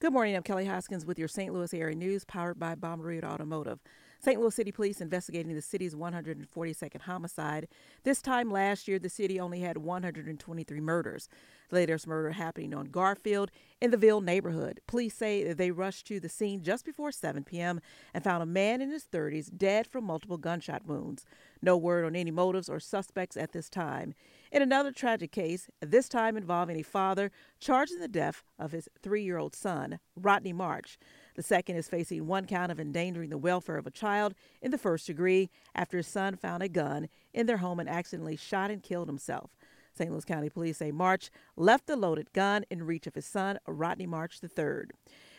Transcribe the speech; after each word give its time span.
Good 0.00 0.12
morning. 0.12 0.36
I'm 0.36 0.44
Kelly 0.44 0.64
Hoskins 0.64 1.04
with 1.04 1.18
your 1.18 1.26
St. 1.26 1.52
Louis 1.52 1.74
area 1.74 1.96
news 1.96 2.24
powered 2.24 2.56
by 2.56 2.76
Bommarito 2.76 3.24
Automotive. 3.24 3.80
St. 4.20 4.40
Louis 4.40 4.54
City 4.54 4.72
Police 4.72 5.00
investigating 5.00 5.54
the 5.54 5.62
city's 5.62 5.94
142nd 5.94 7.02
homicide. 7.02 7.68
This 8.02 8.20
time 8.20 8.50
last 8.50 8.88
year, 8.88 8.98
the 8.98 9.08
city 9.08 9.38
only 9.38 9.60
had 9.60 9.78
123 9.78 10.80
murders. 10.80 11.28
The 11.68 11.76
latest 11.76 12.06
murder 12.06 12.32
happening 12.32 12.74
on 12.74 12.86
Garfield 12.86 13.52
in 13.80 13.92
the 13.92 13.96
Ville 13.96 14.20
neighborhood. 14.20 14.80
Police 14.88 15.14
say 15.14 15.44
that 15.44 15.56
they 15.56 15.70
rushed 15.70 16.06
to 16.08 16.18
the 16.18 16.28
scene 16.28 16.62
just 16.62 16.84
before 16.84 17.12
7 17.12 17.44
p.m. 17.44 17.80
and 18.12 18.24
found 18.24 18.42
a 18.42 18.46
man 18.46 18.80
in 18.80 18.90
his 18.90 19.04
30s 19.04 19.56
dead 19.56 19.86
from 19.86 20.04
multiple 20.04 20.38
gunshot 20.38 20.84
wounds. 20.84 21.24
No 21.62 21.76
word 21.76 22.04
on 22.04 22.16
any 22.16 22.32
motives 22.32 22.68
or 22.68 22.80
suspects 22.80 23.36
at 23.36 23.52
this 23.52 23.68
time. 23.70 24.14
In 24.50 24.62
another 24.62 24.90
tragic 24.90 25.30
case, 25.30 25.68
this 25.80 26.08
time 26.08 26.36
involving 26.36 26.78
a 26.78 26.82
father 26.82 27.30
charged 27.60 27.92
in 27.92 28.00
the 28.00 28.08
death 28.08 28.42
of 28.58 28.72
his 28.72 28.88
three 29.00 29.22
year 29.22 29.38
old 29.38 29.54
son, 29.54 30.00
Rodney 30.16 30.52
March. 30.52 30.98
The 31.38 31.44
second 31.44 31.76
is 31.76 31.86
facing 31.86 32.26
one 32.26 32.46
count 32.46 32.72
of 32.72 32.80
endangering 32.80 33.30
the 33.30 33.38
welfare 33.38 33.76
of 33.76 33.86
a 33.86 33.92
child 33.92 34.34
in 34.60 34.72
the 34.72 34.76
first 34.76 35.06
degree 35.06 35.50
after 35.72 35.96
his 35.96 36.08
son 36.08 36.34
found 36.34 36.64
a 36.64 36.68
gun 36.68 37.08
in 37.32 37.46
their 37.46 37.58
home 37.58 37.78
and 37.78 37.88
accidentally 37.88 38.34
shot 38.34 38.72
and 38.72 38.82
killed 38.82 39.06
himself. 39.06 39.52
St. 39.94 40.10
Louis 40.10 40.24
County 40.24 40.50
Police 40.50 40.78
say 40.78 40.90
March 40.90 41.30
left 41.54 41.86
the 41.86 41.94
loaded 41.94 42.32
gun 42.32 42.64
in 42.70 42.82
reach 42.82 43.06
of 43.06 43.14
his 43.14 43.24
son, 43.24 43.60
Rodney 43.68 44.04
March 44.04 44.40
III. 44.42 44.86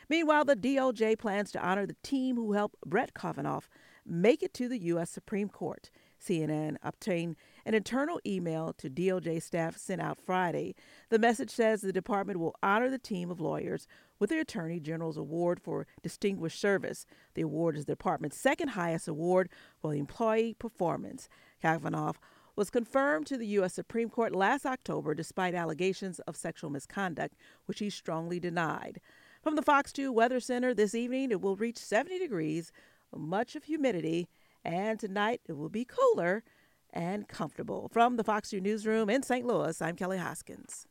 Meanwhile, 0.07 0.45
the 0.45 0.55
DOJ 0.55 1.19
plans 1.19 1.51
to 1.51 1.61
honor 1.61 1.85
the 1.85 1.97
team 2.01 2.37
who 2.37 2.53
helped 2.53 2.79
Brett 2.85 3.13
Kavanaugh 3.13 3.59
make 4.05 4.41
it 4.41 4.53
to 4.53 4.69
the 4.69 4.81
U.S. 4.83 5.09
Supreme 5.09 5.49
Court. 5.49 5.89
CNN 6.19 6.77
obtained 6.83 7.35
an 7.65 7.73
internal 7.73 8.19
email 8.25 8.73
to 8.73 8.89
DOJ 8.89 9.41
staff 9.41 9.77
sent 9.77 10.01
out 10.01 10.19
Friday. 10.19 10.75
The 11.09 11.19
message 11.19 11.51
says 11.51 11.81
the 11.81 11.93
department 11.93 12.39
will 12.39 12.55
honor 12.61 12.89
the 12.89 12.97
team 12.97 13.31
of 13.31 13.39
lawyers 13.39 13.87
with 14.19 14.29
the 14.29 14.39
Attorney 14.39 14.79
General's 14.79 15.17
Award 15.17 15.59
for 15.61 15.87
Distinguished 16.03 16.59
Service. 16.59 17.05
The 17.35 17.41
award 17.41 17.77
is 17.77 17.85
the 17.85 17.93
department's 17.93 18.37
second 18.37 18.69
highest 18.69 19.07
award 19.07 19.49
for 19.81 19.93
employee 19.93 20.55
performance. 20.59 21.29
Kavanaugh 21.61 22.13
was 22.55 22.69
confirmed 22.69 23.25
to 23.27 23.37
the 23.37 23.47
U.S. 23.47 23.73
Supreme 23.73 24.09
Court 24.09 24.35
last 24.35 24.65
October 24.65 25.13
despite 25.13 25.55
allegations 25.55 26.19
of 26.19 26.35
sexual 26.35 26.69
misconduct, 26.69 27.35
which 27.65 27.79
he 27.79 27.89
strongly 27.89 28.39
denied. 28.39 28.99
From 29.41 29.55
the 29.55 29.61
Fox 29.61 29.93
2 29.93 30.11
Weather 30.11 30.41
Center 30.41 30.73
this 30.73 30.93
evening, 30.93 31.31
it 31.31 31.39
will 31.39 31.55
reach 31.55 31.77
70 31.77 32.19
degrees, 32.19 32.73
much 33.15 33.55
of 33.55 33.63
humidity, 33.63 34.27
and 34.65 34.99
tonight 34.99 35.41
it 35.47 35.53
will 35.53 35.69
be 35.69 35.85
cooler 35.85 36.43
and 36.91 37.27
comfortable. 37.27 37.89
From 37.93 38.17
the 38.17 38.23
Fox 38.23 38.49
2 38.49 38.59
Newsroom 38.59 39.09
in 39.09 39.23
St. 39.23 39.45
Louis, 39.45 39.81
I'm 39.81 39.95
Kelly 39.95 40.17
Hoskins. 40.17 40.88